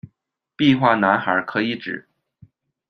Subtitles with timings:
[0.57, 2.07] 壁花男孩可以指：